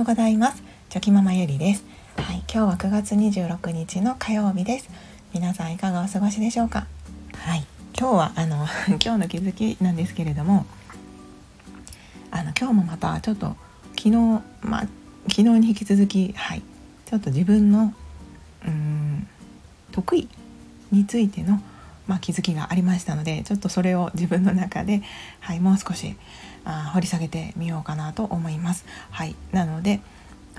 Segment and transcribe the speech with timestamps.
[0.00, 0.62] ようございます。
[0.88, 1.84] チョキママゆりです。
[2.16, 4.88] はい今日は9月26日の火曜日です。
[5.34, 6.86] 皆さんいかがお過ごしでしょうか？
[7.36, 7.66] はい。
[7.98, 10.64] 今日はあの 今日の気づきなんですけれども
[12.30, 13.54] あの今日もまたちょっと
[13.94, 14.10] 昨日
[14.62, 14.80] まあ
[15.28, 16.62] 昨日に引き続きはい
[17.04, 17.92] ちょっと自分の
[18.66, 19.28] うん
[19.92, 20.30] 得意
[20.90, 21.60] についての
[22.06, 25.00] まあ、気づきがありましたのでちょっとそれを自分の中で、
[25.38, 26.16] はい、もう少し
[26.64, 28.84] あ掘り下げてみようかなと思います。
[29.10, 30.00] はい、なので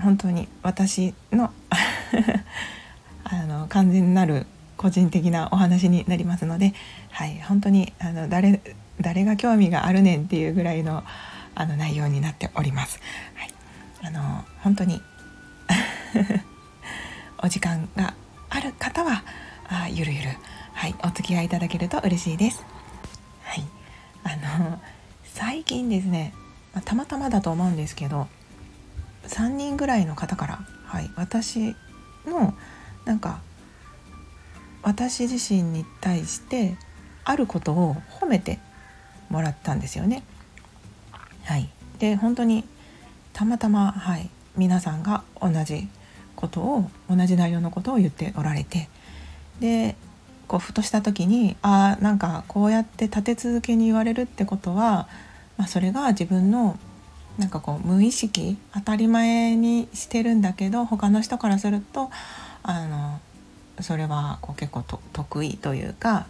[0.00, 1.52] 本当に私の
[3.24, 4.46] あの完全なる
[4.76, 6.74] 個人的なお話になりますので、
[7.10, 8.60] はい、本当にあの誰
[9.00, 11.04] 誰が興味があるねんっていうぐらいの
[11.54, 13.00] あの内容になっております。
[13.34, 13.54] はい、
[14.02, 15.00] あの本当に
[17.42, 18.14] お時間が
[18.50, 19.22] ある方は
[19.68, 20.28] あゆるゆる
[20.72, 22.64] はいお付き合いいただけると嬉しいです。
[23.44, 23.64] はい
[24.24, 24.80] あの
[25.44, 26.32] 最近ですね、
[26.72, 28.28] まあ、たまたまだと思うんですけど
[29.24, 31.74] 3人ぐらいの方から、はい、私
[32.24, 32.54] の
[33.04, 33.40] なんか
[34.82, 36.76] 私自身に対して
[37.24, 38.60] あることを褒めて
[39.30, 40.22] もらったんですよね。
[41.42, 42.64] はい、で本当に
[43.32, 45.88] たまたま、はい、皆さんが同じ
[46.36, 48.88] ことを同じ内容のことを言っておられて
[49.58, 49.96] で
[50.46, 55.08] こうふとした時にあなんかこうやって立て続けに言われるってことは、
[55.62, 56.76] まあ、それが自分の
[57.38, 62.10] なんかこう無意識当たり前にしてるんだけど他の人からすると
[62.64, 63.20] あの
[63.80, 66.26] それはこう結構得意というか、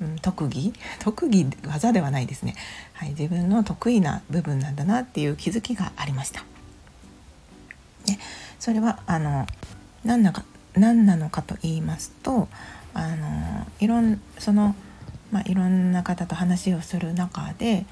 [0.00, 0.72] うん、特技？
[0.98, 2.56] 特技技ではないですね、
[2.94, 6.40] はい、自分の得意な部分なんだなっていう気づきがありました。
[8.08, 8.18] ね、
[8.58, 9.46] それはあの
[10.04, 10.42] 何なか
[10.74, 12.48] 何なのかと言いますと
[12.94, 14.74] あのいろんその、
[15.30, 17.86] まあ、いろんな方と話をする中で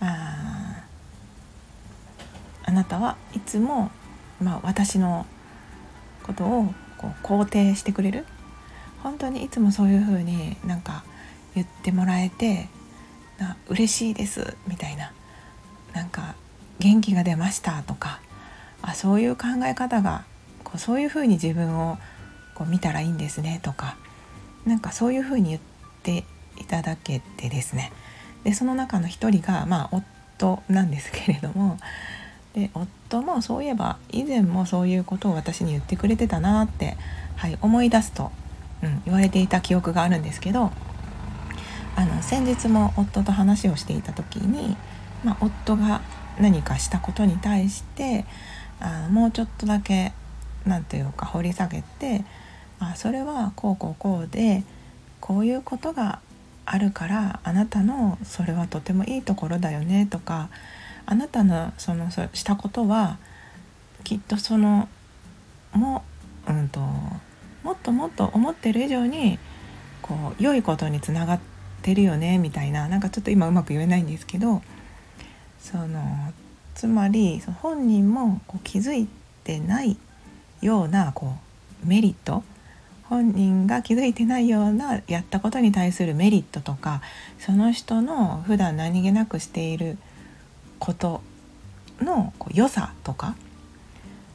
[0.00, 0.84] あ
[2.64, 3.90] あなたはいつも、
[4.40, 5.26] まあ、私の
[6.22, 8.26] ことをこう肯定してくれる。
[9.02, 11.04] 本当にいつもそういうふうになんか
[11.54, 12.68] 言ってもらえて
[13.38, 15.12] な嬉しいですみたいな。
[15.94, 16.34] なんか
[16.78, 18.20] 元気が出ましたとか
[18.82, 20.24] あそういう考え方が
[20.62, 21.98] こうそういうふうに自分を
[22.54, 23.96] こう見たらいいんですねとか
[24.66, 25.60] なんかそういうふうに言っ
[26.02, 26.24] て
[26.56, 27.92] いただけてですね。
[28.44, 30.02] でその中の一人がまあ
[30.38, 31.78] 夫なんですけれども
[32.54, 36.96] で夫もそういえば以前もそういうことを私に言ってくれてたなって、
[37.36, 38.32] はい、思い出すと、
[38.82, 40.72] うん、言われていた記憶があるんですけど
[41.96, 44.76] あの先日も夫と話をしていた時に、
[45.24, 46.00] まあ、夫が
[46.38, 48.24] 何かしたことに対して
[48.80, 50.12] あもうちょっとだけ
[50.64, 52.24] 何て言うか掘り下げて
[52.78, 54.62] あそれはこうこうこうで
[55.20, 56.20] こういうことが
[56.70, 60.50] あるからあなたのそれはとてもいいところだよねとか
[61.06, 63.16] あなたのそのしたことは
[64.04, 64.88] きっとその
[65.72, 66.04] も,、
[66.46, 66.80] うんと、
[67.62, 69.38] もっともっと思ってる以上に
[70.02, 71.40] こう良いことにつながっ
[71.80, 74.62] てるよねみたいななんかちょっと今うまく言えないんですけど
[75.60, 76.32] その
[76.74, 79.08] つまり本人もこう気づい
[79.44, 79.96] てない
[80.60, 81.34] ようなこ
[81.84, 82.44] うメリット
[83.08, 87.00] 本人が気づいてないようなやったことに対するメリットとか
[87.38, 89.96] その人の普段何気なくしている
[90.78, 91.22] こと
[92.00, 93.34] のこう良さとか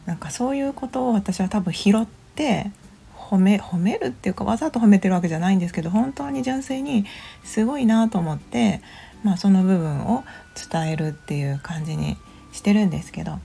[0.06, 2.72] なんかそういうことを私は多分拾って
[3.16, 7.06] 褒め褒めるっていうかわざと褒めてるわけじゃないんですけど本当に純粋に
[7.44, 8.82] すごいなと思って、
[9.24, 10.24] まあ、その部分を
[10.72, 12.18] 伝えるっていう感じに
[12.52, 13.40] してるんですけど。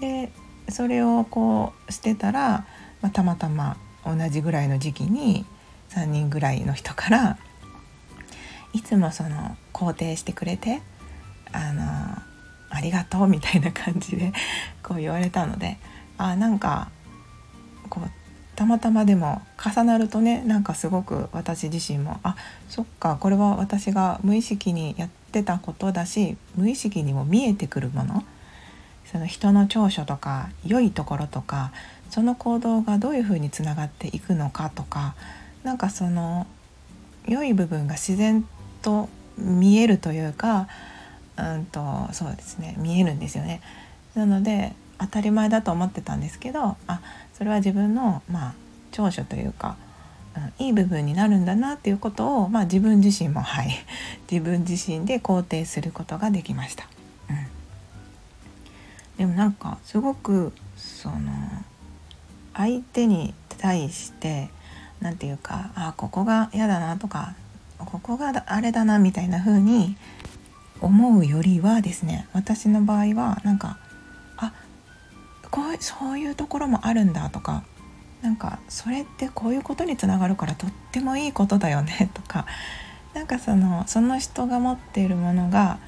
[0.00, 0.32] で
[0.70, 2.66] それをこうしてたら、
[3.02, 5.44] まあ、たまたま同じぐらいの時期に
[5.90, 7.38] 3人ぐらいの人から
[8.72, 10.82] いつもその肯定してくれて
[11.52, 11.82] あの
[12.70, 14.32] ありがとうみたいな感じで
[14.82, 15.78] こう言われたので
[16.18, 16.90] あなんか
[17.88, 18.10] こう
[18.56, 22.36] たまたまでも重なるとねなんかすごく私自身もあ
[22.68, 28.24] そっかこれは私が無意識にやってたことだし無意識にも見えてくるもの。
[29.04, 31.70] その人の長所とか良いところとか
[32.14, 35.16] その行動がどういうふうにつながっていくのかとか
[35.64, 36.46] なんかその
[37.26, 38.46] 良い部分が自然
[38.82, 40.68] と見えるというか、
[41.36, 41.82] うんと
[42.12, 43.60] そうですね見えるんですよね。
[44.14, 47.00] なので当たり前だと思ってたんですけどあ
[47.32, 48.54] それは自分のまあ
[48.92, 49.76] 長所というか、
[50.36, 53.74] うん、いい部分になるんだなっていうことを、まあ、自分自身もはい
[54.30, 56.86] 自分自身で肯定することができました。
[57.28, 57.36] うん、
[59.18, 61.18] でもなんかすごくその
[62.54, 64.50] 相手に対して
[65.00, 67.34] 何て言うかあここが嫌だなとか
[67.78, 69.96] ここがあれだなみたいな風に
[70.80, 73.78] 思うよりはですね私の場合はなんか
[74.36, 74.52] あ
[75.50, 77.64] こうそういうところもあるんだとか
[78.22, 82.46] なんかそれってこういうことにつながるからとってもいいことだよね とか
[83.12, 85.78] なんかそのその人が持っているものが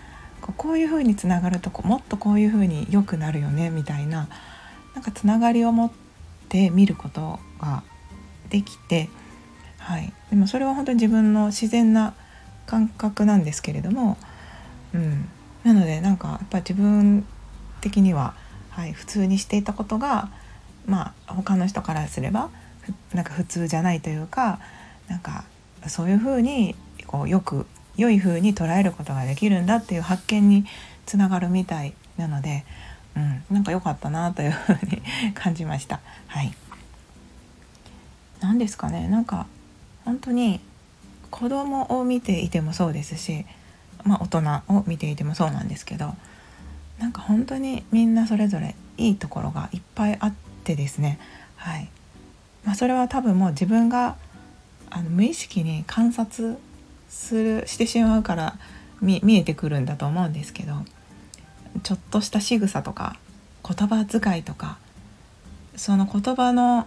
[0.56, 4.28] こういうふうにつながるとこもっとこういうふうに良くなるよねみたいな
[4.94, 6.05] なんかつながりを持って
[6.56, 7.82] て見ることが
[8.48, 9.10] できて、
[9.78, 12.14] はい、でもそれは本当に自分の自然な
[12.66, 14.16] 感覚なんですけれども、
[14.94, 15.28] うん、
[15.64, 17.26] なのでなんかやっぱ自分
[17.82, 18.34] 的には、
[18.70, 20.30] はい、普通にしていたことが
[20.86, 22.48] まあ他の人からすれば
[23.12, 24.58] なんか普通じゃないというか
[25.08, 25.44] なんか
[25.88, 26.74] そういうふうに
[27.06, 27.66] こうよく
[27.98, 30.64] 良い風に捉えることができるんだっていう発見に
[31.04, 32.64] つながるみたいなので、
[33.16, 35.02] うん、なんか良かったなというふうに
[35.34, 36.00] 感じました。
[36.26, 36.52] はい、
[38.40, 39.08] 何ですかね。
[39.08, 39.46] なんか
[40.04, 40.60] 本当に
[41.30, 43.44] 子供を見ていてもそうですし、
[44.04, 46.14] まあ、大人を見ていてもそうなんですけど
[46.98, 50.34] なんか本当にみんなそれぞれいいところがいっぱいあっ
[50.64, 51.18] てですね、
[51.56, 51.88] はい。
[52.64, 54.16] まあ、それは多分もう自分が
[54.90, 56.58] あの無意識に観察
[57.08, 58.58] するしてしまうから
[59.00, 60.74] 見えてくるんだと思うんですけど
[61.82, 63.16] ちょっとした仕草とか
[63.66, 64.78] 言葉遣いとか
[65.76, 66.86] その言葉の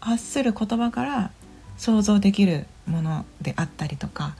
[0.00, 1.30] 発する言葉から
[1.76, 4.36] 想像できるものであったりとか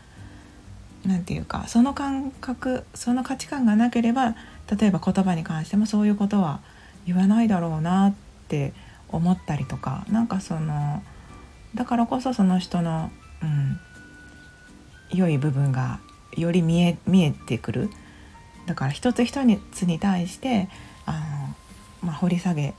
[1.05, 4.35] 何て言うかその感覚その価値観がなければ
[4.79, 6.61] 例えば言葉に関してもそういうことは
[7.07, 8.15] 言わないだろうなっ
[8.49, 8.73] て
[9.09, 11.03] 思ったりとかなんかその
[11.75, 13.11] だからこそその人の、
[13.43, 13.81] うん、
[15.11, 16.01] 良い部分が
[16.37, 17.91] より見え見えてくる。
[18.67, 19.41] だから一つ一
[19.73, 20.69] つに対して
[21.07, 21.19] あの、
[22.09, 22.75] まあ、掘り下げ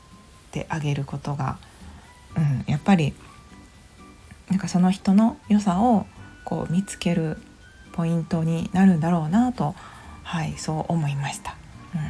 [0.51, 1.57] てあげることが、
[2.35, 3.13] うん、やっぱり
[4.49, 6.05] なんかその人の良さを
[6.43, 7.37] こう見つける
[7.93, 9.75] ポイントになるんだろうなと
[10.23, 11.55] はいそう思いました。
[11.93, 12.03] うん、い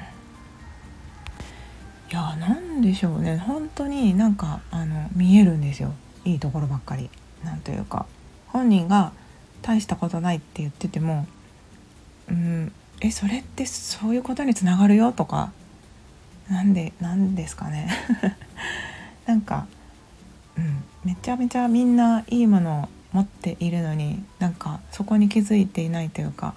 [2.11, 5.93] やなんでしょうね本当になんかあの見えるんですよ
[6.23, 7.09] いいところばっかり。
[7.43, 8.07] なんというか
[8.47, 9.13] 本人が
[9.61, 11.27] 大したことないって言ってても
[12.29, 15.11] うんえそれってそういうことにつながるよ？
[15.11, 15.51] とか。
[16.49, 17.89] なんでなんですかね。
[19.25, 19.65] なんか、
[20.57, 26.53] うん、めちゃめちゃみんないいものを持っているのになんかそこに気づいていないというか。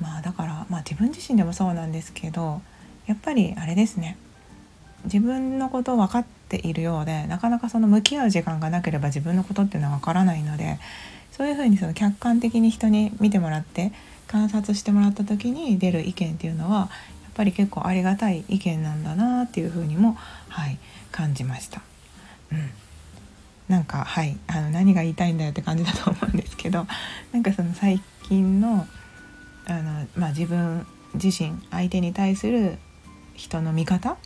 [0.00, 2.62] まあだからまあ自分自身でもそうなんですけど
[3.06, 4.16] やっぱりあれですね。
[5.04, 10.78] 自分のことを分かっているようでなかなかその向き合う時間がなければ自分のことっていうのは分からないので
[11.30, 13.92] そういうふうにその客観的に人に見てもらって
[14.26, 16.88] 観察してもらった時に出る意見っていうのはやっ
[17.34, 20.16] ぱり結構ありがたい意見なんだなっていうふうにも、
[20.48, 20.78] はい、
[21.10, 21.82] 感じました。
[22.52, 22.70] うん
[23.68, 26.86] なんかはいあの何が言いたいんだよって感じだと思うんですけど
[27.32, 28.86] なんかその最近の
[29.66, 32.78] あの、まあ、自分自身相手に対する
[33.34, 34.16] 人の見方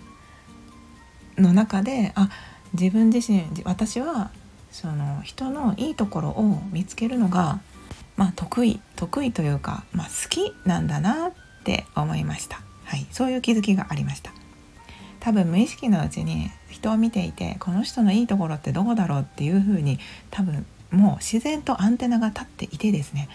[1.37, 2.31] の中であ
[2.73, 4.31] 自分自身私は
[4.71, 7.61] その人のいいところを見つけるのが、
[8.19, 11.33] まあ、得意得意というか、まあ、好きなんだなっ
[11.63, 14.33] て思いました、はい、そういう気づきがありました。
[15.21, 19.99] 多分無意識のうちに人を見ていてこの人のいいところってどこだろうっていうふうに
[20.31, 23.29] 多分もう自然とアンテナが立っていてですね。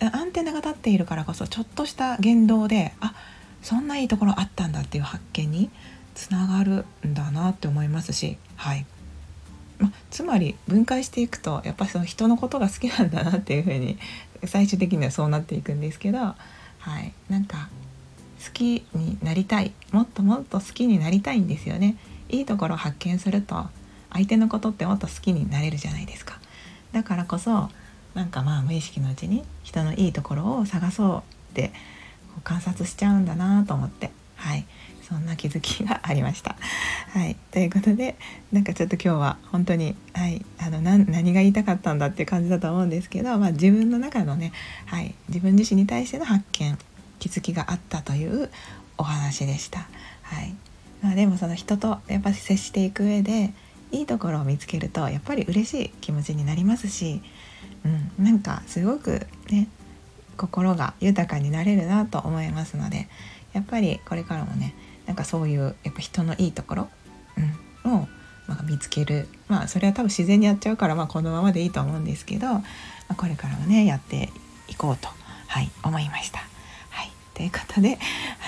[0.00, 3.14] アンテナが立っているからこそちょっとした言動であ
[3.62, 5.70] そんないいところあったんだっていう発見に
[6.16, 8.84] つながるんだなって思いますしはい。
[9.82, 13.98] ま、つまり分解していくとやっぱその人のことが好きなんだなっていうふうに
[14.44, 16.34] 最終的にはそうなっていくんですけど、は
[17.00, 17.68] い、なんか
[18.44, 21.96] 好きになりたいもっともっと好きになりたいんですよね。
[22.28, 23.66] いいところを発見すると
[24.10, 26.38] 相手のことってもっと好きになれるじゃないですか。
[26.92, 27.70] だからこそ
[28.14, 31.18] なんかまあ無意識のうちに人のいいところを探そう
[31.52, 31.72] って
[32.44, 34.64] 観察しちゃうんだなと思ってはい
[35.08, 36.56] そんな気づきがありました。
[37.12, 38.16] はい、ということで
[38.52, 44.52] なんかちょっと今日は本当に、はい、あの何が言いたかったんだっていう感じだと思うんですけど、まあ、自分の中のね、
[44.86, 46.78] はい、自分自身に対しての発見
[47.18, 48.50] 気づきがあったという
[48.98, 49.88] お話でした。
[50.22, 50.54] はい
[51.02, 53.52] まあ、でもその人とやっぱ接していく上で
[53.90, 57.20] いいところを見つけるとやっぱり嬉しい気持ちになりますし、
[57.84, 59.68] うん、なんかすごくね
[60.36, 63.08] 心が豊かになれるなと思いますので
[63.52, 64.74] やっぱりこれからもね
[65.12, 66.88] なんかそういうやっぱ人のいいところ、
[67.84, 68.08] うん、を、
[68.46, 72.62] まあ、見つけるまあそれは多分自然にやっちゃうからまあこのままでいいと思うんですけど、ま
[73.08, 74.30] あ、これからもねやって
[74.68, 75.08] いこうと、
[75.48, 76.38] はい、思いました。
[76.88, 77.98] はい、ということで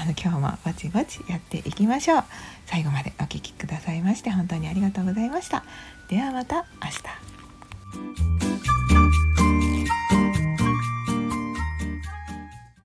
[0.01, 2.25] あの今日もぼちぼちやっていきましょう。
[2.65, 5.65] 最後までお聴きくださいまして本当にありがとうございました。
[6.09, 6.89] ではまた明
[8.49, 8.54] 日。